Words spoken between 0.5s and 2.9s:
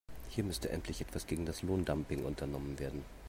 endlich etwas gegen das Lohndumping unternommen